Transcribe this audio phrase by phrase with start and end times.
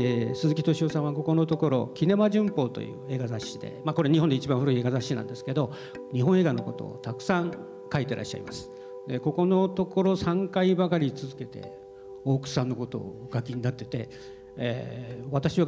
[0.00, 5.72] えー、鈴木敏夫さんはここのところ「キネマ旬報」という映画雑誌で、まあ、これ日本で一番古い映画雑誌なんですけど
[6.12, 7.52] 日本映画のことをたくさん
[7.92, 8.70] 書いてらっしゃいます。
[9.08, 11.72] でここのところ3回ばかり続けて
[12.24, 14.08] 大楠さんのことをお書きになってて、
[14.56, 15.66] えー、私は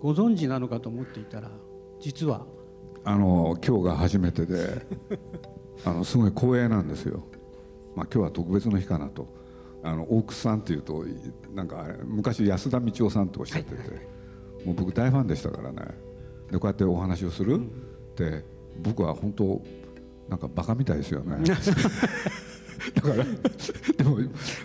[0.00, 1.50] ご存知なのかと思っていたら
[2.00, 2.46] 実は
[3.04, 4.86] あの今日が初めてで
[5.84, 7.22] あのすごい光栄なんですよ。
[7.94, 9.26] まあ、今日は特別の日かなと
[9.82, 11.04] あの大楠さんっていうと
[11.54, 15.82] なんか昔安田道夫さんとおっしゃってて、はい、もう僕大ファンでしたからね。
[16.50, 17.68] でこうやってお話をする、うん、っ
[18.14, 18.44] て
[18.80, 19.62] 僕は本当
[20.28, 21.36] なんかバカみたいですよね。
[22.94, 23.24] だから
[23.96, 24.18] でも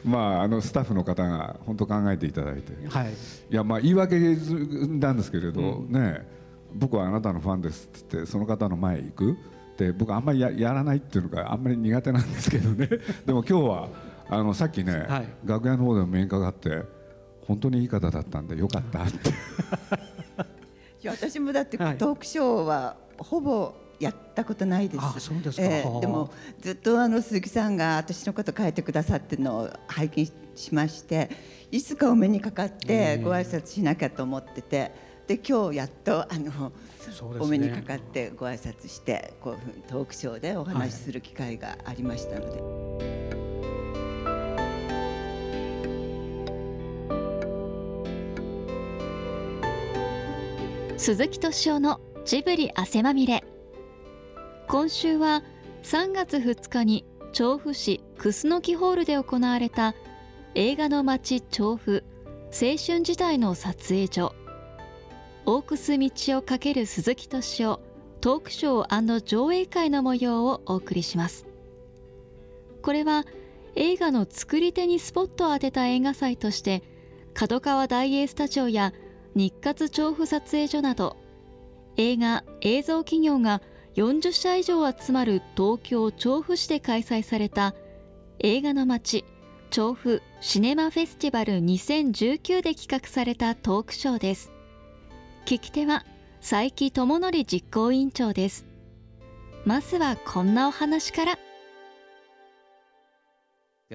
[0.05, 3.15] まああのスタッフの方が本当考えていただいて、はい、い
[3.49, 6.25] やまあ言い訳なんですけれど、うん、ね
[6.73, 9.37] 僕はあなたのファンですって言ってその方の前へ行く。
[9.77, 12.87] で僕あんまりややらないっていうのがあんまり苦手なんですけどね。
[13.25, 13.89] でも今日は
[14.33, 16.83] あのさっきね、はい、楽屋の方でも面かかって
[17.45, 19.29] 本当にいい方だったんでよかったって。
[21.01, 25.03] いや私もだってトークショーはほぼやったことないです。
[25.03, 26.31] あそうですか、えー、でも
[26.61, 30.25] ずっとあの鈴木さんが私のこと書いてくださってるのを拝見
[30.55, 31.29] しまして
[31.71, 34.91] いつかお目にかかってご挨拶しなきゃと思ってて
[35.27, 36.75] で今日やっとあの、ね、
[37.39, 43.05] お目にかかってご挨拶してこうトークショーでお話しする機会がありましたので。
[43.05, 43.22] はい
[51.03, 53.43] 鈴木敏夫のジブリ汗まみれ。
[54.69, 55.43] 今週は
[55.83, 59.95] 3月2日に調布市楠木ホールで行われた
[60.55, 62.05] 映画の街調布
[62.53, 64.33] 青春時代の撮影所。
[65.45, 67.81] 大楠道をかける鈴木敏夫
[68.21, 71.45] トークショー上映会の模様をお送りします。
[72.81, 73.25] これは
[73.75, 76.81] 映画の作り手にスポットを当てた映画祭として
[77.33, 78.93] 角川大映スタジオや
[79.35, 81.17] 日活調布撮影所など
[81.97, 83.61] 映画映像企業が
[83.95, 87.75] 40社以上集まる東京調布市で開催された
[88.39, 89.25] 映画の街
[89.69, 94.51] 調布シネマフェスティバル2019で企画されたトークショーです。
[95.45, 96.05] 聞き手は
[96.41, 98.67] 佐伯智則実行委員長です。
[99.65, 101.39] まずはこんなお話から。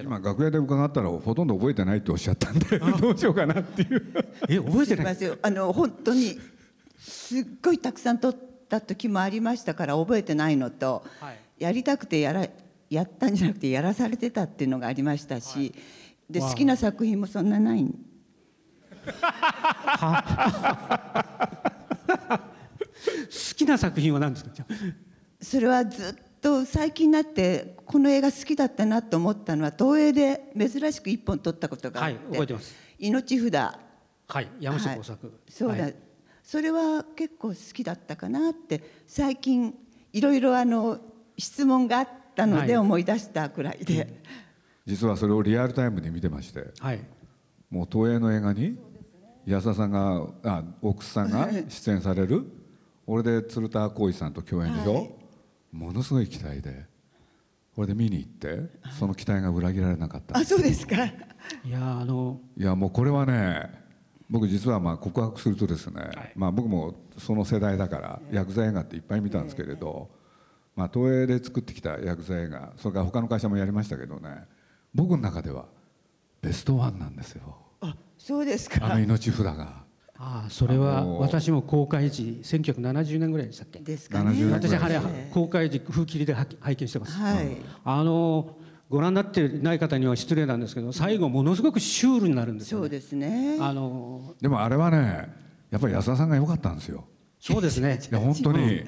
[0.03, 4.13] 今楽屋で伺ったらほとんど覚えてないっておっしゃったんでどうしようかなっていう。
[4.49, 5.17] え覚えてない？
[5.41, 6.37] あの本当に
[6.97, 8.35] すっごいたくさん撮っ
[8.67, 12.47] た時もありましたから覚えてないのと、はい、やりたくてやら
[12.89, 15.73] やったんじゃなくてやらされてたっていうのがありましたし、はい、
[16.29, 17.85] で好きな作品もそんなない。
[22.29, 24.51] 好きな作品は何ですか？
[25.41, 32.75] それはずっと最近になってこの映画好きだったなと思ったのは東映で珍しく一本撮ったことがあって、はい、覚えてます。
[32.97, 33.89] 命札。
[34.27, 35.95] はい山下耕作、はい、そうだ、はい、
[36.43, 39.73] それは結構好きだったかなって最近
[40.13, 40.99] いろいろあの
[41.35, 44.07] 質問があったので思い出したくらいで、はい、
[44.85, 46.99] 実はそれをリアルタイムで見てまして、はい、
[47.71, 48.77] もう東映の映画に
[49.47, 52.45] 安田さんがあ大楠さんが出演される。
[53.07, 55.18] 俺で鶴田浩二さんと共演でしょ、はい
[55.71, 56.85] ものすごい期待で
[57.75, 60.37] これで見に行ってその期待が裏切られなかった。
[60.37, 60.95] あそうですか。
[61.05, 63.69] いやあのいやもうこれはね
[64.29, 70.09] 僕実はまあ告白するとですね、はい、まあ僕もその世代だから薬剤映画っていっぱい見たんですけれど、
[70.75, 74.43] まあ、東映で作ってきた薬剤映画それから他の会社もやりましたけどね
[74.93, 75.65] 僕の中では
[76.41, 77.57] ベストワンなんですよ。
[77.81, 78.85] あそうですか。
[78.85, 79.83] あの命札が
[80.21, 83.79] ああそれは私も公開時1970年ぐらいでしたっけ？
[83.79, 84.51] ですかね。
[84.51, 84.99] 私あれ
[85.31, 88.57] 公開時風切りで拝見してます、はい、あの
[88.89, 93.57] ご覧になってない方には失礼なんですけど最後ものすごくシュールになるんですよ、ね、そうですね。
[93.61, 95.29] あのでもあれはね
[95.71, 97.05] やっぱり安田さんが良かったんですよ。
[97.39, 97.97] そうですね。
[98.11, 98.83] いや本当に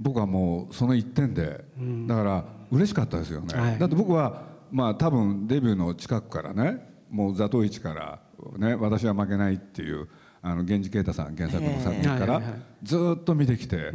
[0.00, 6.78] 僕はもうその一点で、うん、だから嬉しかったですよね、はい、だって僕はまあ多分デビューの近くからね
[7.08, 8.20] もう座頭市から
[8.56, 10.08] ね私は負けないっていう
[10.42, 12.42] 源氏啓太さん原作の作品から
[12.82, 13.92] ずっと見てきて、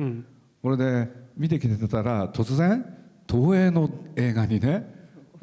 [0.61, 2.85] これで見てきてたら突然
[3.29, 4.93] 東映の映画にね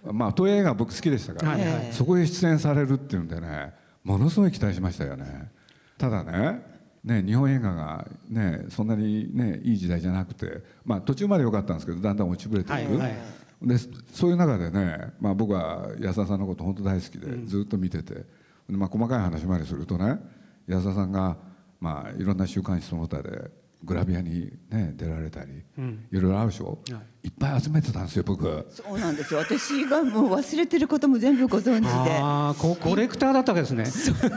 [0.04, 1.58] まあ東映映画僕好きでしたから、
[1.93, 3.72] そこへ出演されるっていうんでね
[4.04, 5.50] ものすごい期待しましたよね。
[5.99, 6.72] ただね
[7.04, 13.14] ね、日本映画が、ね、そんなに、ね、いい時代じゃなくて、まあ、途中まで良かったんですけどだんだん落ちぶれていく、はいはい、
[13.62, 13.76] で
[14.12, 18.25] そういう中でね、まあ、僕は安田さんのこと本当大好きでずっと見てて、
[18.69, 20.20] まあ、細かい話までするとね
[20.67, 21.37] 安田さんが、
[21.81, 23.50] まあ、いろんな週刊誌その他で
[23.85, 26.06] グラビアにね出られたり、うん。
[26.12, 27.26] いろいろあるでしょ、はい。
[27.26, 28.44] い、っぱい集めてたんですよ僕。
[28.70, 29.41] そうなんですよ。
[29.41, 32.19] 私がもう忘れてることも全部ご存知で。
[32.20, 33.85] ああココレクターだったわけですね。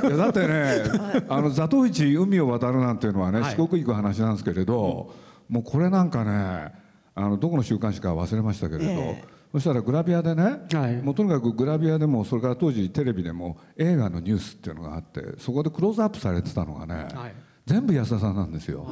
[0.04, 3.56] いやだってねあの座頭市海を渡るなんていうのはね、はい。
[3.56, 5.14] 四国行く話なんですけれど、
[5.48, 6.74] もうこれなんかね
[7.14, 10.44] あのどこの週刊誌か忘れましたけれど、ええそしたらグラビアでね、
[10.74, 11.02] はい。
[11.02, 17.36] もうとにかくグラビアでもそれから当時テレビでも映画のニュースっていうのがあってそこでクローズアップされてたのがね、はい。
[17.66, 18.86] 全部安田さんなんですよ。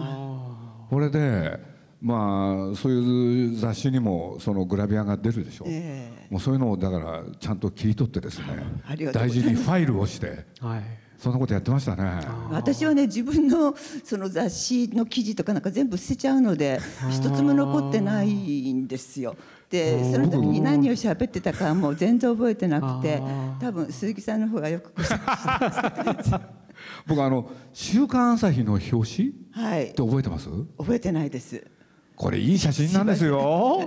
[0.89, 1.59] これで
[2.03, 8.45] まあそういう雑誌にもそのグラビアが出るでしょ、えもうそういうのをだからちゃんと切り取ってですね
[9.13, 10.81] 大事にファイルをしてはい。
[11.17, 12.03] そんなことやってましたね。
[12.51, 13.73] 私はね自分の
[14.03, 19.37] その雑誌の記事とかなんか全部捨てちゃうので一つも残ってないんですよ。
[19.69, 26.31] でその時に何を喋ってたかはもう全然覚えてなくてあ多分鈴木さんの方がよくご存知
[27.07, 29.93] 僕あの「週刊朝日」の表紙っはい。
[29.93, 30.49] て覚えてます？
[30.77, 31.63] 覚えてないです。
[32.15, 33.39] これいい写真なんですよ。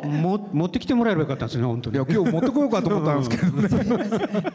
[0.05, 1.97] も持ってきてもらえればよかったんですね本当に。
[1.97, 4.53] いや今日持ってこようかと思ったんですけどね。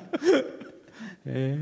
[1.26, 1.60] え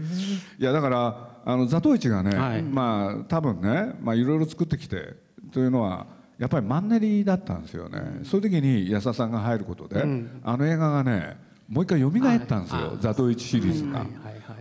[0.58, 2.64] いやだからあの座頭市がね、はい。
[2.64, 5.14] まあ多分ねまあいろいろ作ってきて
[5.52, 6.08] というのは
[6.38, 10.06] やっぱりマンネリだったんですよね、そういう時に安田さんが入ることで、
[10.44, 12.12] あの映画がねもう一回蘇っ
[12.46, 12.98] たんですよ、はい。
[13.02, 14.06] 座頭市シリーズが、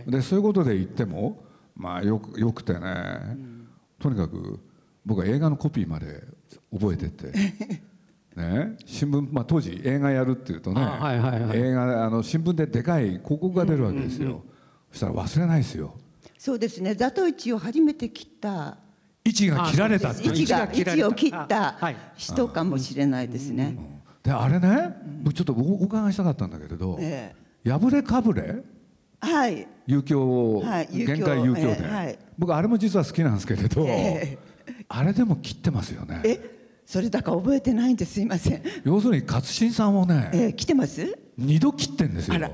[0.05, 1.41] でそういうことで言っても
[1.75, 3.37] まあよくよくてね、
[3.97, 4.59] とにかく
[5.09, 6.23] 僕は映画のコピーまで
[6.71, 7.31] 覚えてて。
[8.35, 8.77] ね。
[8.85, 11.57] 新聞、まあ、当時映画やるっていうとね、あはいはいはい。
[11.57, 14.43] 映画あの新聞ででかい広告が出るわけですよ、
[14.91, 15.95] そしたら忘れないですよ。
[16.37, 16.93] そうですね。
[16.93, 18.77] 座頭市を初めて切った。
[19.25, 20.11] 位置が切られた。
[20.11, 21.95] っていう位置が位位置を切っあたはい。
[22.15, 23.77] 人かもしれないですね。
[24.21, 27.33] であれね、僕ちょっとおお伺いしたかったんだけれどえ
[27.65, 28.61] 「破れかぶれ？
[29.21, 29.67] はい。
[29.87, 32.19] 遊興、はい限界遊興で、ええはい。
[32.37, 34.37] 僕あれも実は好きなんですけれど、え
[34.89, 36.21] あれでも切ってますよね。
[36.25, 38.63] えそれだから覚えてないんですすいません。
[38.83, 41.17] 要するに勝新さんをね、え来てます？
[41.37, 42.35] 二度切ってんですよ。
[42.35, 42.49] あら。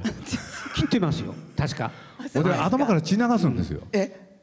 [0.76, 1.34] 切ってますよ。
[1.58, 1.92] 確か。
[2.32, 4.40] それで頭から血流すんですよ、え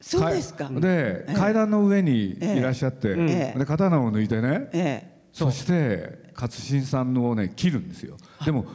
[0.00, 0.68] そうですか。
[0.68, 3.58] で、階段の上にいらっしゃって、ええ。
[3.58, 8.16] で刀を抜いてね、えそして勝新さんをね切るんですよ。
[8.44, 8.66] でもき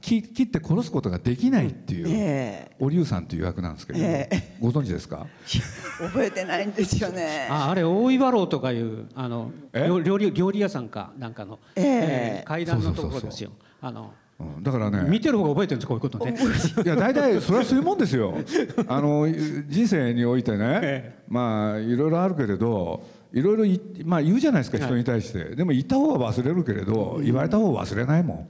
[0.00, 2.76] 切って殺すことができないっていう、ええ。
[2.78, 5.26] お龍さんという役なんですけれど、えご存知ですか？
[6.00, 7.48] え 覚えてないんですよね。
[7.50, 9.86] ああれ大岩楼とかいうあのえ？
[9.88, 12.44] 料料理料理屋さんかなんかの、ええ。
[12.46, 13.20] 階段のとこそうそうそう。
[13.20, 13.50] そうろですよ。
[13.80, 14.62] あのうん。
[14.62, 16.34] だからね見てる方が覚えてるんですこういうことね。
[16.84, 18.34] いや大体それはそういうもんですよ。
[18.86, 19.26] あの
[19.66, 21.18] 人生においてね、え。
[21.28, 23.02] まあいろいろあるけれど
[23.32, 28.48] いろいろい、まあ、言うじゃないですか人に対して、でも言った方は忘れるけれど、言われた方は忘れないもん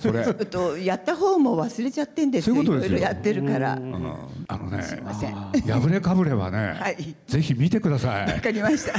[0.00, 2.56] それ、 えっとやった方も忘れちゃってんですよ。
[2.56, 3.74] そういうことですよいろいろやってるから。
[3.74, 4.14] うん
[4.48, 5.34] あのねすいません。
[5.34, 8.94] わ破れかぶれはね、はいぜひ見てくださいかりました。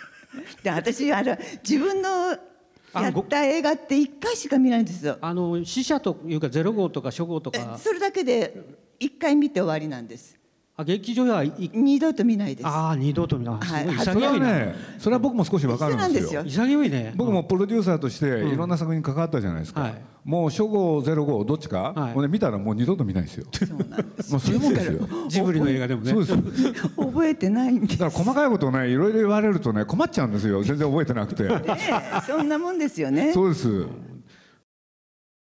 [0.62, 1.36] で私あの
[1.66, 2.30] 自分の
[2.94, 5.18] やった映画って一回しか見ないんですよ。
[5.20, 8.54] あの死者というかゼロ号とか初号とえかそれだけで
[8.98, 10.37] 一回見て終わりなんです。
[10.80, 11.52] あ劇場はい。
[11.74, 12.66] 二度と見ないです。
[12.68, 13.60] ああ二度と見なはい。
[13.60, 13.96] すごい。
[13.98, 16.44] それは潔いな、ねそれは僕も少しわかるんですよ。
[16.44, 20.02] 潔いね僕もプロデューサーとしていろんな作品に関わったじゃないですか、はい。
[20.24, 22.14] もう初号ゼロ号どっちか、はい。
[22.14, 23.46] もうね見たらもう二度と見ないですよ。
[23.52, 24.30] そうなんです。
[24.30, 26.12] もうそういうもんですよジブリの映画でもね。
[26.12, 26.72] そうです。
[26.94, 27.98] 覚えてないんです。
[27.98, 30.62] だから細かいことをねいろいろ言われるとね困っちゃうんですよ。
[30.62, 31.48] 全然覚えてなくて。
[32.24, 33.32] そんなもんですよね。
[33.32, 33.84] そうです。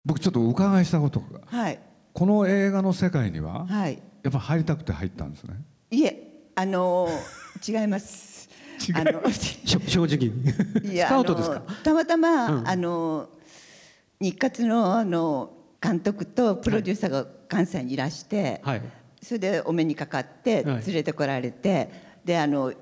[0.05, 1.39] 僕ちょっとお伺いしたことが。
[1.45, 1.79] はい。
[2.13, 3.99] この映画の世界にははい。
[4.23, 5.55] やっぱ入りたくて入ったんですね。
[5.91, 7.07] いえあの
[7.67, 8.49] 違います。
[8.93, 9.21] あの
[9.87, 10.29] 正直。
[10.83, 11.61] にいやスカウトですか？
[11.83, 12.67] たまたま、うん。
[12.67, 13.29] あの
[14.19, 15.51] 日活のあの
[15.81, 18.81] 監督とプロデューサーが関西にいらして、はい。
[19.21, 20.85] それでお目にかかってはい。
[20.85, 21.89] 連れてこられて、
[22.25, 22.73] であの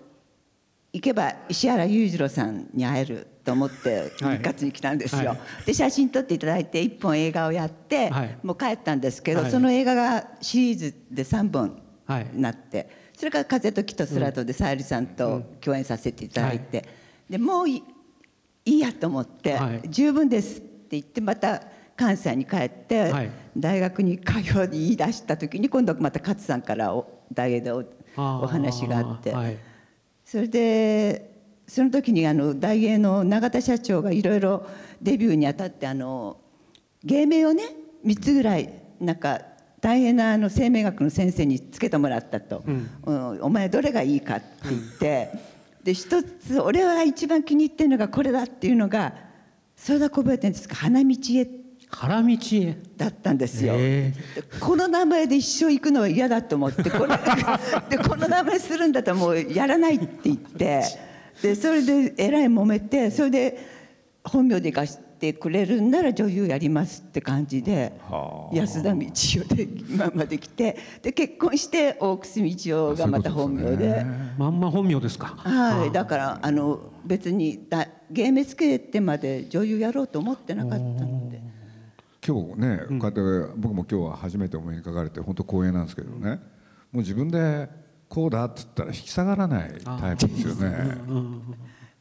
[0.94, 4.38] 行けば石原裕次郎さんに会えると思ってはい。
[4.38, 5.32] 日活に来たんですよ。
[5.32, 5.66] はい。
[5.66, 8.38] で写真撮っていただいて一本映画をやって、はい。
[8.44, 9.52] もう帰ったんですけど、はい。
[9.52, 12.28] その映画がシリーズで3本はい。
[12.34, 16.86] なって、それから「風と木と空と」でさゆりさんと共演させていただいて、
[17.30, 17.84] でもうい
[18.66, 19.82] いいやと思って、はい。
[19.90, 21.62] 十分ですって言ってまた
[21.96, 23.32] 関西に帰って、はい。
[23.58, 27.84] 大学に通い言い出した時に今度また勝さんからお大英でお
[28.48, 29.58] 話があって、はい。
[30.26, 31.31] それで
[31.74, 34.68] その時にあの大英の永田社長がいろいろ
[35.02, 36.36] デビューにあたってあの
[37.02, 37.64] 芸名をね
[38.06, 39.40] 3つぐらいなんか
[39.80, 42.72] 大変なあの生命学の先生につけてもらったと、う
[43.14, 43.40] ん。
[43.42, 45.30] お前どれがいいかって言って。
[45.82, 49.14] で一つ俺は一番気に入ってるのがこれだっていうのが
[49.78, 50.76] それだけ覚えてるんですか？
[50.76, 51.48] 花道へ。
[51.90, 52.78] 原道へ。
[52.98, 53.76] だったんですよ。
[53.78, 57.18] へでこの名前で一生行くのは嫌だと思ってこれ。
[57.90, 60.84] でこの名前するんだったらもうやらないって言って
[61.42, 63.58] でそれでえらい揉めてそれで
[64.24, 67.94] 本名で行かしてくれるんなら女優やりますって感じで
[68.52, 74.06] 安田道夫で今まで来てで結婚して大楠道夫がまた本名で。
[74.38, 75.28] まんま本名ですか。
[75.38, 81.42] はい、だからあの別にだ芸名つけてまで女優やろうと思ってなかったので。
[82.26, 86.40] 今日ね、こうやって僕も今日は初めてお目にかかれて本当光栄なんですけどね、
[86.92, 87.68] もう自分で
[88.12, 90.98] こうだって言ったら引き下がらないタイプですよね。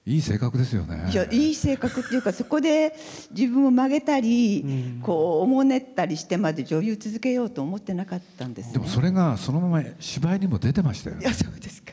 [0.05, 1.09] いい性格ですよね。
[1.13, 2.97] いやいい性格っていうかそこで
[3.31, 11.23] 自分を曲げたり、こうおもねったりしてまで女優続けようと思ってなかったんです、ね、でもそれがそのまま芝居にも出てましたよ、ね。
[11.23, 11.93] いやそうですか。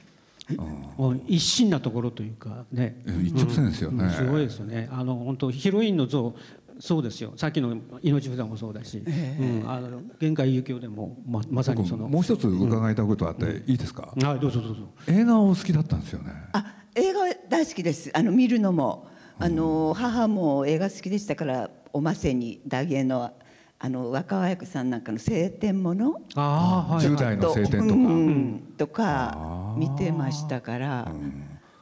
[0.98, 4.06] もう一心なところというかね、一直線ですよね。
[4.06, 4.90] うんすごいですよね。
[4.92, 6.34] あの本当ヒロインの像
[6.80, 7.34] そうですよ。
[7.36, 12.08] さっきの命札もそうだし、うん、あの限界遊興でもままさにその。
[12.08, 14.14] もう一つ伺いたいことあっていいですか？
[14.16, 14.82] はいどうぞどうぞ。
[15.08, 16.32] 映画をお好きだったんですよね。
[16.54, 17.20] あ映画
[17.50, 18.12] 大好きです。
[18.14, 19.08] あの見るのも。
[19.40, 23.32] あの母も映画好きでしたからおませに大芸の
[23.78, 26.20] あの若林さんなんかの晴天もの。
[26.34, 28.74] ああはい、十代の晴天とか、うん。
[28.78, 31.12] とか見てましたから。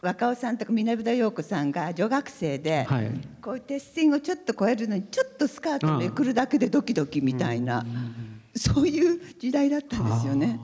[0.06, 3.12] 若尾さんとか南田陽子さんが女学生で、はい。
[3.42, 7.84] こういう鉄線をちょっと越えるのにちょっとスカートめくるだけでドキドキみたいな、
[8.56, 10.60] そういう時代だったんですよね。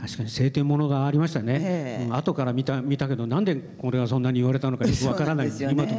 [0.00, 2.04] 確かに晴天ものがありましたね、ええ。
[2.06, 2.16] うん。
[2.16, 5.48] 後から見た見たけどなんでこれがそんなに言われたのかよくわからない。
[5.48, 5.94] ね今と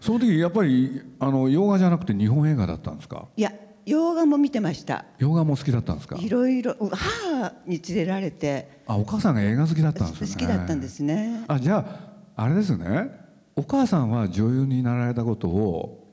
[0.00, 3.28] その時やっぱりあの洋画じゃなくて日本映画だったんですか？
[3.36, 3.52] いや
[3.86, 5.06] 洋画も見てました。
[5.18, 6.16] 洋画も好きだったんですか？
[6.20, 8.82] いろいろ母に連れられて。
[8.86, 10.32] あお母さんが映画好きだったんですよね。
[10.34, 11.44] 好きだったんですね。
[11.48, 13.10] あじゃああれですね。
[13.56, 16.08] お母さんは女優になられたことを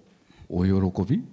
[0.49, 0.71] お喜
[1.05, 1.23] び？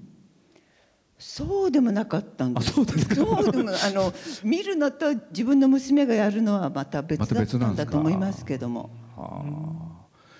[1.19, 2.73] そうでもなかったんです。
[2.73, 4.13] そうですそうでもあの
[4.45, 8.91] 見るのと自分の娘がやるのはまた別だったなんだと思いますけども。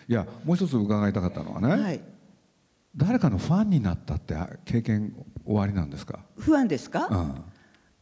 [0.09, 2.01] いやもう一つ伺いたかったのはね、はい。
[2.97, 5.15] 誰かのファンになったって経験
[5.45, 6.21] おありなんですか？
[6.39, 7.09] 不安ですか？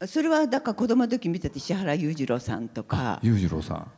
[0.01, 0.07] うん。
[0.07, 3.19] それはだから子供の時見てて石原裕次郎さんとか。
[3.23, 3.91] 裕次郎さん。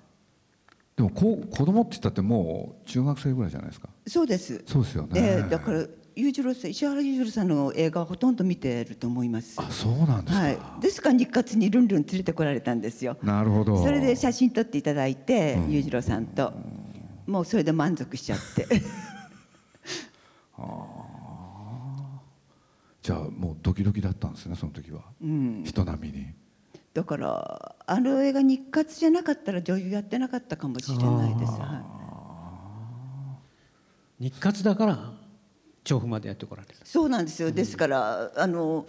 [0.98, 3.88] でも子供って言ったってもう中学生ぐらいじゃないですか。
[4.08, 4.64] そうです。
[4.66, 5.10] そうですよね。
[5.14, 5.86] ええだから
[6.16, 9.54] 裕次郎さん石原裕次郎さんの映画はほとんど見てると思います。
[9.60, 10.40] あそうなんですか。
[10.44, 10.58] はい。
[10.80, 13.16] ですから日活にルンルン連れてこられたんですよ。
[13.22, 13.80] なるほど。
[13.80, 16.52] それで写真撮っていただいて、裕次郎さんと、
[17.28, 18.66] もうそれで満足しちゃって。
[23.02, 25.02] じゃあもうドキドキだったんですねその時は。
[25.64, 26.26] 人並みに。
[26.94, 31.52] だからあの映画日活じゃなかったら女優やってなかったかもしれないです。
[31.52, 31.82] は
[34.18, 35.12] 日活だから
[35.84, 36.74] 調布までやってこられた。
[36.74, 37.52] い、そうなんですよ。
[37.52, 38.86] ですからあの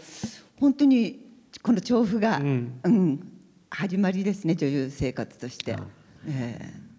[0.60, 1.30] 本当に
[1.62, 3.32] この調布が、ううんん
[3.70, 5.78] 始まりですね女優生活として。
[6.28, 6.90] ええ。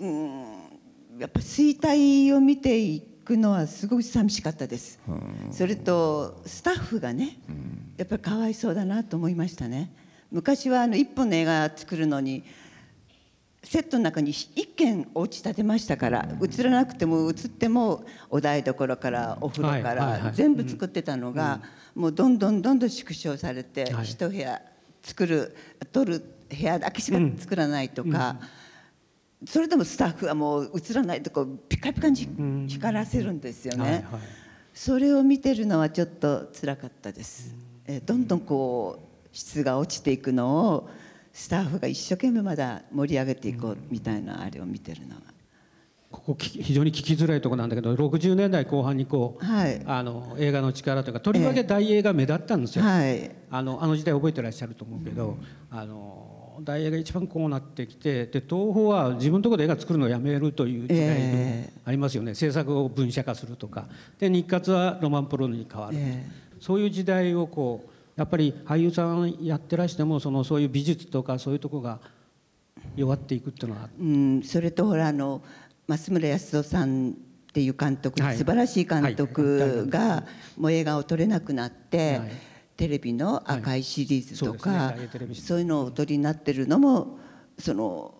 [0.00, 0.54] うん。
[1.18, 5.00] やっぱ衰退を見ていくのはすごく寂しかったです。
[5.50, 7.38] それとスタッフがね、
[7.96, 9.92] やっぱりかわいそうだなと思いましたね。
[10.30, 12.44] 昔はあの一本の映画作るのに
[13.62, 21.60] セットの中に一軒お家建てましたから映らなくても映ってもお台所からお風呂から全部作ってたのが
[21.94, 24.06] もうどんどんどんどん縮小されてはい。
[24.06, 24.60] 一部屋
[25.02, 25.56] 作る
[25.92, 28.36] 取る部屋だけしか作らないとか
[29.46, 34.04] それでもスタッフはもう映らないとこピカピカに光らせるんですよねはいはい。
[34.72, 37.54] それを見てるのはちょっと辛かったです。
[37.86, 40.90] えーどんどんこう質が落ちていくのを
[41.32, 45.22] スタッフが一生懸命まだ盛り上げていこうみたいなあれを見てるのは。
[46.10, 53.30] ここき非常に聞きづらいところなんだけど60年代後半にこう、はいあの映画の力というかとりわけ大映が目立ったんですよ、はい。
[53.50, 55.36] あのあの時代覚えてらっしゃると思うけど、
[55.70, 63.86] あの大映が一番こうなってきてで東宝は自分のところで映画作るのをやめるという時代えもありますよね、制作を分社化するとか。
[64.18, 66.26] で日活はロマンポロに変わる、え
[66.60, 72.00] そういう時代をこうやっぱり俳優さんやってらしてもそのそういう美術とかそういうところが
[72.96, 75.42] 弱っていくっていうのはうん、それとほらあの
[75.88, 77.12] 増村康夫さんっ
[77.52, 78.36] ていう監督、はい。
[78.36, 80.24] 素晴らしい監督が
[80.56, 85.02] もう映画を撮れなくなって、はいテレビの赤いシリーズとそうか、ですね。
[85.02, 85.46] 大映テレビシリーズ。
[85.46, 87.18] そういうのをお撮りになってるのも
[87.58, 88.14] その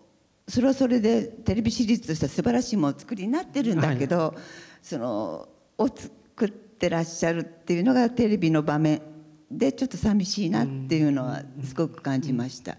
[0.47, 4.35] それはそれでテレビシリーズとしては素晴らしいものを作りになってるんだけど、
[4.81, 9.01] そのを作ってらっしゃるっていうのがテレビの場面
[9.49, 12.77] でちょっと寂しいなっていうのはすごく感じました。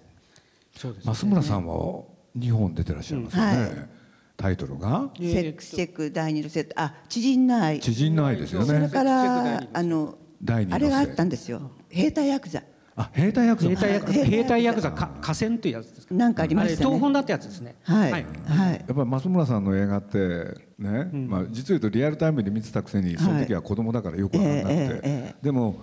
[0.76, 1.14] そうですね。
[1.14, 2.04] 増村さんは
[2.38, 3.50] 2本出てらっしゃいますよね。
[3.50, 3.88] はい。
[4.36, 5.10] タイトルが。
[5.18, 6.74] えーセックスチェック第二のセット。
[6.76, 7.80] あ知人の愛。
[7.80, 8.66] 知人の愛ですよね。
[8.66, 10.18] それからあの
[10.70, 11.70] あれがあったんですよ。
[11.88, 12.62] 兵隊ヤクザ。
[12.98, 13.68] あ兵隊ヤクザ。
[13.68, 14.24] 兵隊ヤクザ。
[14.24, 16.14] 兵隊ヤクザか河川というやつですか。
[16.14, 16.86] なんかありましたね。
[16.86, 17.76] 東本だってやつですね。
[17.82, 18.12] はい。
[18.12, 18.26] はい。
[18.46, 18.72] はい。
[18.72, 25.80] やっぱり松村さんの映画ってね、まあ、実を言うとリアルタイムで見てたくせにその時は子供だからよく分かんなくて、ええええでも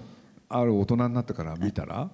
[0.49, 2.09] ある大人になってから見たら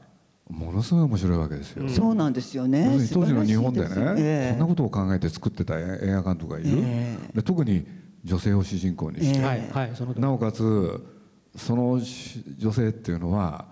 [0.49, 1.87] ものすごい面白いわけですよ。
[1.87, 2.89] そうなんですよね。
[3.13, 4.51] 当時の日本でね、ええ。
[4.51, 7.85] こんなことを考えて作ってた映画監督がいる、えで特に
[8.23, 9.45] 女性を主人公にして、ええ。
[9.45, 9.69] はい。
[9.69, 10.19] はい。
[10.19, 10.99] なおかつ
[11.55, 13.65] そのし女性っていうのは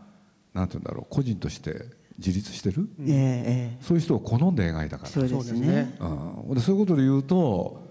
[0.53, 3.84] なんて言うんだろう個人として自立してる、ええええ。
[3.84, 5.10] そういう人を好んで描いたから。
[5.10, 5.67] そうですね。
[5.67, 7.86] ねうん、でそういうことで言うと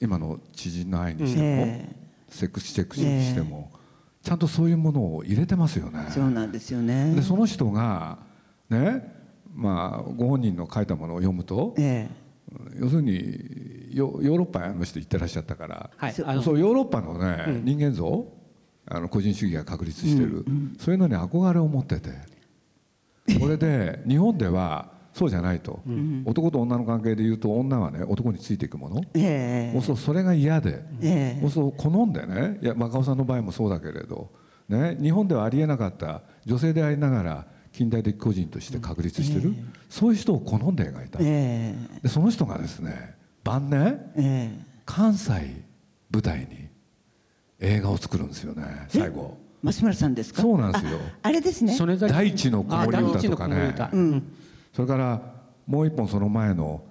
[0.00, 1.96] 今の知人の愛にしても、え
[2.28, 3.70] セックスチェックにしても、
[4.22, 6.06] ちゃんとそういうものを入れてますよね。
[6.08, 7.14] えそうなんですよね。
[7.14, 8.18] でその人が
[8.70, 9.14] ね
[9.54, 12.08] まあご本人の書いたものを読むとえ
[12.80, 16.14] 要するにヨヨーロッパの人行ってらっしゃったから、はい。
[16.24, 18.26] あのそうヨーロッパのね、人間像
[18.88, 20.44] あの個人主義が確立してる、
[20.78, 22.10] そういうのに憧れを持ってて。
[23.40, 25.80] これで 日本ではそうじゃないと、
[26.24, 29.80] 男と女の関係でいうと女はね男についていくもの、ええ。
[29.80, 31.48] そうそれが嫌で、ええ。
[31.48, 32.58] そう好んでね。
[32.62, 34.30] いや若尾さんの場合もそうだけれど、
[34.68, 36.22] ね、日本ではありえなかった。
[36.44, 39.54] 女性でありながら近代的個人として確立してる、
[39.88, 44.66] そういう人を好んで描いた、えでその人がですね晩年えええ。
[44.84, 45.32] 関西
[46.12, 46.65] 舞台に
[47.60, 49.36] 映画を作るんですよね最後。
[49.64, 50.42] 増村さんですか？
[50.42, 50.98] そうなんですよ。
[51.22, 51.74] ああれですね。
[51.74, 53.74] 曽根崎大地の子守歌とかね。
[53.92, 54.22] うん。
[54.72, 55.20] それから
[55.66, 56.82] もう一本その前の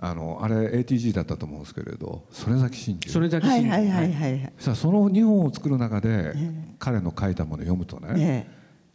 [0.00, 3.12] あのあれ ATG だったと思うんですけれど曽根崎真珠。
[3.12, 4.52] それだけはいはいはいはいはい。
[4.58, 6.34] さあその2本を作る中で、
[6.78, 8.46] 彼の書いたものを読むとね、え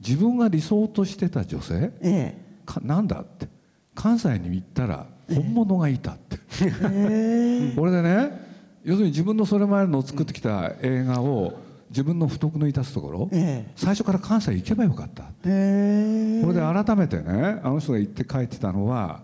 [0.06, 1.76] 自分が理想としてた女性？
[1.76, 2.38] ええ。
[2.66, 3.48] かなんだって。
[3.96, 7.76] 関西に行ったら本物がいたって、ええ。
[7.76, 8.53] これでね
[8.84, 11.58] 要するに自分のそれまでの作ってきた映画を
[11.90, 13.72] 自分の不徳の致すところ、ええ。
[13.76, 15.26] 最初から関西行けばよかった。
[15.46, 19.22] ええこれで改めてねあの人が言って書いてたのは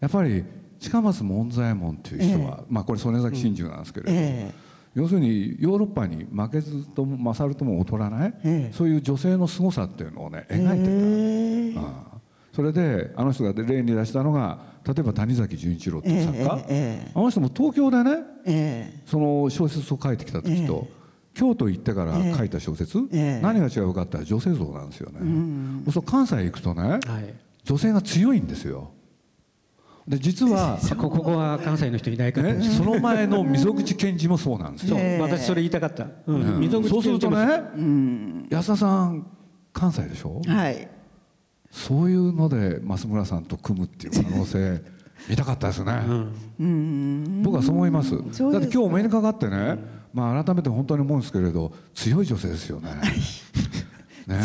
[0.00, 0.44] やっぱり
[0.80, 4.52] 近松門左衛門っていう人は、まあこれ曽根崎真珠なんですけれど、え
[4.94, 8.72] 要するにヨーロッパに負けずとも勝るとも劣らない、ええ。
[8.74, 12.18] そういう女性の凄さっていうのをねえ描いてええた、ああ
[12.52, 16.50] それであの人が例に出したのが例えば谷崎潤一郎っていう作家、
[17.14, 18.10] あの人も東京でね
[18.46, 19.02] ええ。
[19.04, 20.88] その小説を書いてきた時と、
[21.34, 23.40] 京都行ってから書いた小説、ええ。
[23.42, 25.18] 何が違うかって言ったら女性像なんですよね、
[25.84, 27.00] そうすると関西行くとねはい。
[27.64, 28.92] 女性が強いんですよ。
[30.06, 34.96] で実は、 こここは関西の人いないから、ね、その前の溝口健二もそうなんですよ。
[34.96, 36.40] そう、ええ私それ言いたかった、うん。
[36.54, 36.60] うん。
[36.60, 39.26] 溝口そうすると健二もね、安田さん
[39.74, 40.40] 関西でしょ？
[40.46, 40.88] はい
[41.70, 44.80] そういうので増村さんと組むっていう可能性
[45.28, 45.92] 見たかったですね、
[47.42, 48.12] 僕はそう思います。
[48.12, 49.76] だって今日お目にかかってね、
[50.14, 52.90] まあ、改めて本当に思うんですけれど強い女性ですよね。
[54.28, 54.38] ね。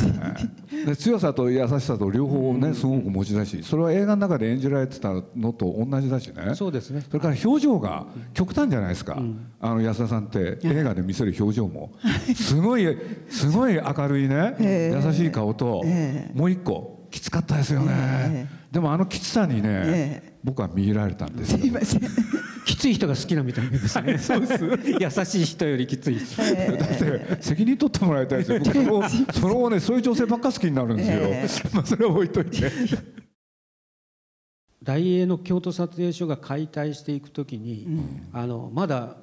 [0.74, 6.56] えで強さと優しさと両方ねすごく持ち出しそれは映画の中で演じられてたのと同じだしね。
[6.56, 7.02] そうですね。
[7.02, 9.22] それから表情が極端じゃないですか、
[9.60, 11.92] あの安田さんって映画で見せる表情も。
[12.36, 12.98] すごい
[13.30, 16.32] すごい明るいね、ええ優しい顔と、え。
[16.34, 22.02] もう一個きつかったですよね、えでもあのきつさにね、え僕は見入られたんですいません。
[22.66, 24.02] きつい人が好きなみたいです。
[24.02, 24.18] ね
[25.00, 26.42] 優しい人よりきつい人。
[26.42, 28.60] だって責任取ってもらいたいですよ。
[28.60, 32.72] 僕そのその後ねそういう女性ばっか好きになるんですよ、えまあそれは置いといて。
[34.82, 37.86] 大英の京都撮影所が解体していくときに、
[38.34, 39.18] あのまだ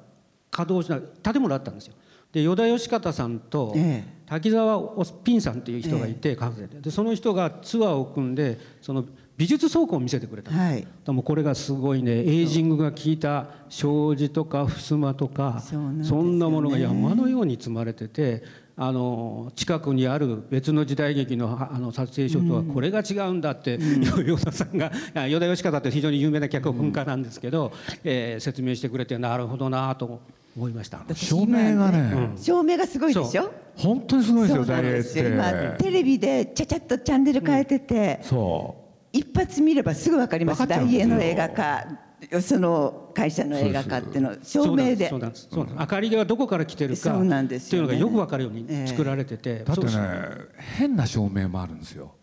[0.49, 1.95] 稼働しない建物あったんですよ。
[2.31, 6.79] で依田義方さんとえ滝沢おピンさんっていう人がいて関西で。
[6.79, 9.03] でその人がツアーを組んでその
[9.35, 10.51] 美術倉庫を見せてくれた。
[10.51, 10.87] はい。
[11.05, 15.61] でもこれがすごいねエイジングが効いた障子とか襖とか
[16.01, 18.41] そんなものが山のように積まれてて
[18.77, 23.79] あの近くにある別の時代劇のあの撮影所とはこれが違うんだって
[24.15, 27.73] 与田さんがあ与田義方って非常に有名な脚本家なんですけど、
[28.05, 30.21] えー説明してくれてなるほどなと
[30.55, 31.03] 思いました。
[31.13, 33.51] 照明がね、照明がすごいでしょ？
[33.75, 35.03] 本当にすごいですよそうなん大英っで。
[35.03, 38.75] すよ今てテレビでちゃちゃっとチャンネル変えてて、そ
[39.13, 40.59] 一発見ればすぐ分かります。
[40.59, 41.07] 分かっちゃうんですよ。
[41.07, 41.85] 大英の映画か
[42.41, 45.11] その会社の映画かっていうの照明で。
[45.11, 49.91] 明かりがどこから来てるかそうなんですっていうのがよくわかるように作られてて、うだってね
[50.77, 52.13] 変な照明もあるんですよ。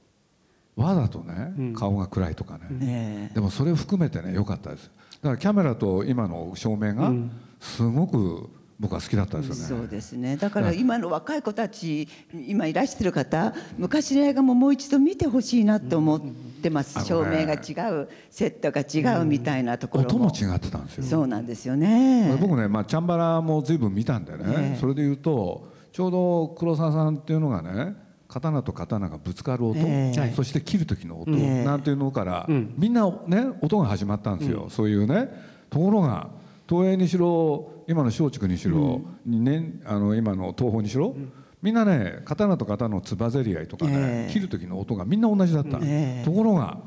[0.77, 3.35] わざとね、顔が暗いとかね、え。
[3.35, 4.91] でもそれを含めてね良かったです
[5.23, 7.13] だからキャメラと今の照明が
[7.61, 8.49] すごく
[8.81, 10.37] 僕は好きだったえですよね、そうですね。
[10.37, 12.07] だから今の若い子たち
[12.47, 16.21] 今いらしてる方昔の映画ももう一度見てほしいなと思っ
[16.63, 21.05] てます、照明が違うセットが違うみたいなところ音も違ってたんですよ。
[21.05, 22.37] そうなんですよね。
[22.41, 24.79] 僕ね、まあ、チャンバラも随分見たんでね、ええ。
[24.81, 28.08] それで言うとちょうど黒沢さんっていうのがね語
[28.41, 35.29] 刀と刀がぶつかる音、ええそして切る時の音、なんていうのから、うんみんなね音が始まったんですよ、そういうね
[35.71, 36.29] ところが
[36.69, 41.15] 東映にしろ今の松竹にしろ、にね、あの今の東宝にしろ、
[41.63, 46.79] みんなね刀と刀のつばぜり合いとかね、ええ切る時の音がみんな同じだった、ところが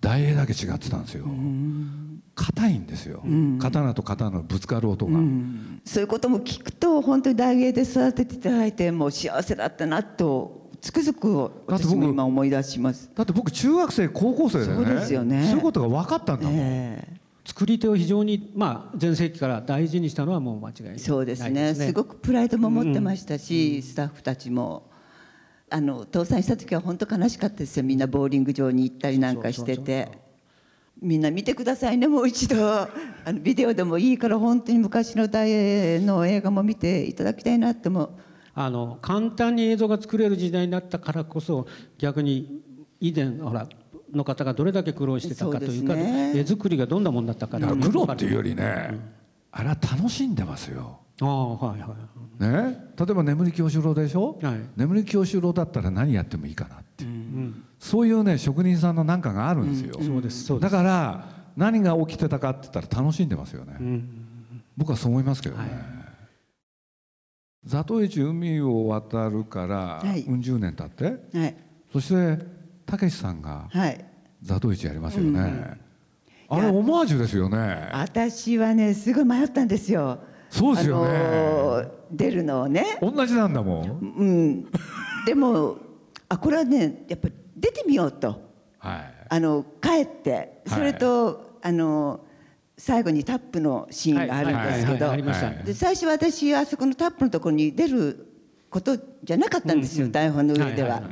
[0.00, 1.26] 大英だけ違ってたんですよ
[2.34, 3.22] 硬いんですよ、
[3.60, 5.18] 刀と刀のぶつかる音が、
[5.84, 13.10] そういうことも聞くと本当に大芸で育てていただいてもう幸せだったなとつくづく私も今思い出します。
[13.14, 14.74] だって僕中学生高校生でね。
[14.74, 15.46] そうですよね。
[15.46, 20.94] そういうことが分かったんだもん、え作り手を非常にまあ全盛期から大事にしたのはもう間違いない。
[20.96, 21.74] えそうですね。
[21.74, 24.90] すごくプライドも持ってましたし、スタッフたちも。
[25.70, 27.82] あの倒産した時は本当悲しかったですよ。
[27.84, 30.10] みんなボーリング場に行ったりなんかしてて。
[31.00, 32.56] みんな見てくださいねもう一度。
[32.68, 32.88] あ
[33.26, 38.18] のビデオでもいいから本当に昔の大映の映画も見ていただきたいなっても
[38.54, 41.66] あの簡単に映像が作れる時代になったからこそ
[41.98, 42.62] 逆に
[43.00, 43.68] 以前ほら
[44.12, 46.32] の方がどれだけ苦労してたかというかね。
[46.36, 48.96] 絵作りがどんなもんだったか苦労っていうよりね、
[49.50, 51.00] あれは楽しんでますよ。
[51.20, 52.42] ああはいはい。
[52.42, 54.60] ね、例えば眠り清志郎でしょ、はい。
[54.76, 60.72] 眠り清志郎だったら何やってもいいかなっていう、そういうね職人さんのなんかがあるんですよ、そうですそうです。
[60.72, 63.76] だから何が起きてたかって言ったら楽しんでますよね、
[64.76, 65.93] 僕はそう思いますけどね、座
[67.68, 70.20] 頭市海を渡るからはい。
[70.22, 71.38] うん十年経って。
[71.38, 71.56] はい。
[71.92, 72.44] そして
[72.84, 74.04] たけしさんがはい。
[74.42, 75.78] 座頭市やりますよね、
[76.48, 77.88] あれオマージュですよね。
[77.92, 80.18] 私はねすごい迷ったんですよ。
[80.50, 82.98] そうですよね、あのー出るのをね。
[83.00, 84.14] 同じなんだもん。
[84.18, 84.66] うん、
[85.24, 85.78] でも
[86.28, 88.40] あこれはねやっぱり出てみようと。
[88.78, 89.14] はい。
[89.30, 90.62] あの帰って。
[90.66, 92.23] それと、あの
[92.76, 95.64] 最後にタップのシーンがあるんですけど。
[95.64, 98.26] で最初私あそこのタップのところに出る
[98.68, 101.02] ことじゃなかったんですよ、台本の上では。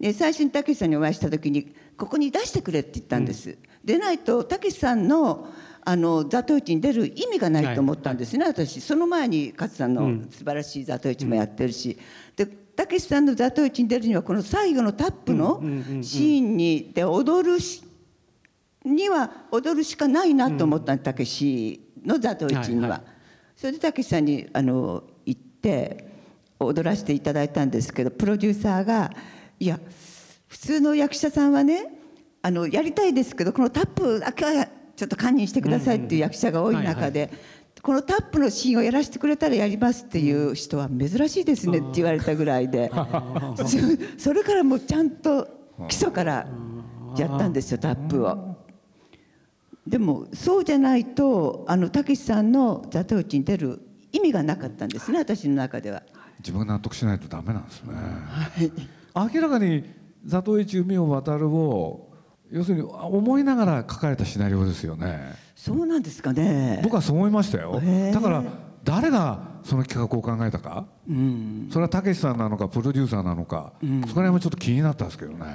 [0.00, 3.56] で最初にたけしさんにお会いした時にここに出してくれって言ったんです。
[3.84, 5.48] でないとたけしさんの
[5.86, 8.80] あの座頭市に出る意味がないと思ったんですね、私。
[8.80, 11.98] その前に勝さんの素晴らしい座頭市もやってるし、
[12.36, 15.62] でたけしさんの座頭市に出るにはこの最後のタップの
[16.02, 17.84] シーンにで踊るし
[18.84, 22.82] には踊るしかないなと思ったたけしの座頭市には。
[22.82, 23.14] はいはい
[23.56, 26.08] それでたけしさんにあの行って
[26.58, 29.12] 踊らせていただいたんですけどプロデューサーが
[29.60, 29.78] 「いや
[30.48, 31.98] 普通の役者さんはね
[32.42, 37.30] あのやりたいですけどこのタップだけはちょっと堪忍してください」っていう役者が多い中で。
[37.82, 42.90] このタップのシーンをやらせてくれたらやりますっていう人は珍しいですねって言われたぐらいで
[43.56, 43.66] そ
[44.16, 45.46] それからもうちゃんと
[45.88, 46.46] 基礎から
[47.18, 48.53] やったんですよタップを。
[49.86, 53.80] でもそうじゃないとあのたけしさんの座頭市に出る
[54.12, 56.02] 意味がなかったんですね私の中では。
[56.40, 57.94] 自分が納得しないとダメなんですね、
[59.14, 59.84] 明らかに
[60.26, 62.10] 「座頭市海を渡る」を
[62.50, 65.32] 要するに思いながら書かれたシナリオですよね。
[65.56, 66.80] そうなんですかね。
[66.82, 67.80] 僕はそう思いましたよ。
[68.12, 68.44] だから
[68.82, 70.86] 誰がその企画を考えたか。
[71.08, 75.46] うん、それはたけしさんなのかプロデューサーなのか、そこら辺もちょっと気になったんですけどね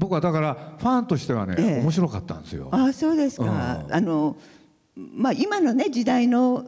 [0.00, 1.80] 僕はだからファンとしてはね、ええ。
[1.82, 2.68] 面白かったんですよ。
[2.72, 3.44] あそうですか。
[3.44, 3.94] うん。
[3.94, 4.36] あの
[4.96, 6.64] まあ今のね時代の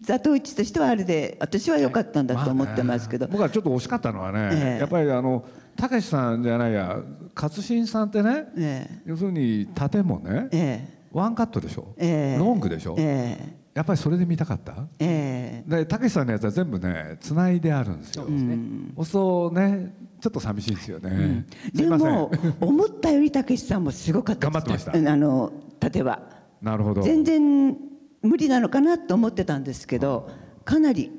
[0.00, 3.32] 座頭市としてはあれで私は良かったんだと思ってますけど、あね。
[3.32, 4.80] 僕はちょっと惜しかったのはね、ええ。
[4.80, 5.44] やっぱりあの
[5.76, 6.98] たけしさんじゃないや
[7.34, 11.00] 勝新さんってね、え要するに盾もね、ええ。
[11.12, 12.38] ワンカットでしょ、ええ。
[12.38, 14.88] ロングでしょ、ええやっぱりそれで見たかった？
[14.98, 15.70] ええ。
[15.70, 18.24] でたけしさんのやつは全部ねつないであるんですよ。
[18.24, 22.30] そうするとねちょっと寂しいですよね、すいでも
[22.60, 25.12] 思ったよりたけしさんもすごかったです頑張ってました。
[25.12, 26.20] あの盾は。
[26.60, 27.02] なるほど。
[27.02, 27.76] 全然
[28.22, 30.30] 無理なのかなと思ってたんですけど
[30.64, 31.12] かなり。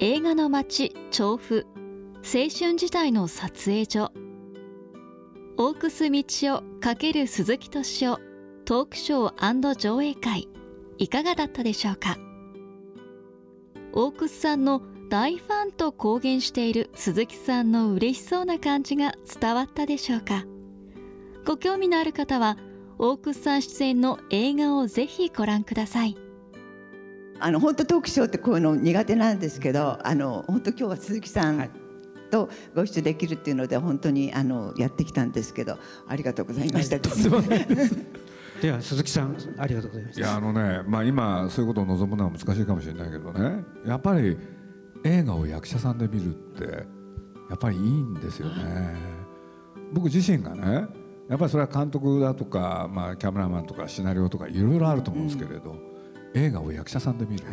[0.00, 1.66] 映画の街調布。
[2.20, 4.12] 青春時代の撮影所
[5.60, 8.20] 大楠道夫×鈴木敏夫
[8.64, 10.48] トークショー上映会
[10.98, 12.16] いかがだったでしょうか？
[13.92, 20.44] 大楠さんの大ファンと公言している鈴木さんの嬉しそうな感じが伝わったでしょうか？
[21.44, 22.56] ご興味のある方は
[22.96, 26.16] 大楠さん出演の映画をぜひご覧ください。
[27.40, 31.68] あの本当トークショーってこういうの苦手なんですけどあの本当今日は鈴木さはい。
[31.68, 31.87] ん
[32.30, 35.52] とご一緒できるっていうので本当にあのやってきたんです。
[35.54, 36.98] けどありがとうございました。
[38.60, 43.64] では鈴木さんありがとうございましいたやあのね、まあ、今そういうことを望むのは難しいかもしれないけどね。
[43.86, 44.36] やっぱり
[45.04, 46.64] 映画を役者さんで見るって
[47.48, 49.18] やっぱりいいんですよね。
[49.92, 50.86] 僕自身がね
[51.28, 55.76] やっぱりそれは監督だとか、まあ、キャメラマンとかシナリオとかいろいろあると思うんですけれど、
[56.34, 57.44] 映画を役者さんで見る、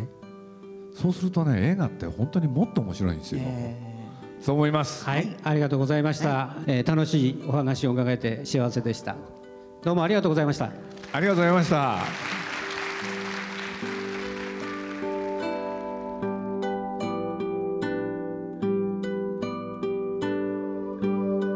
[0.94, 3.42] そうするとね映画って本当にもっと面白いんですよ、
[4.42, 5.06] そう思います。
[5.06, 9.16] はい、ありがとうございました、えー楽しいお話を伺えて幸せでした。
[9.84, 10.72] どうもありがとうございました。
[11.12, 12.00] ありがとうございました。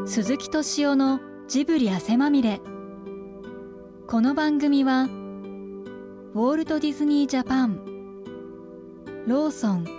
[0.06, 2.60] 鈴木敏夫のジブリ汗まみれ。
[4.08, 7.80] この番組はウォールト・ディズニー・ジャパン
[9.28, 9.98] ローソン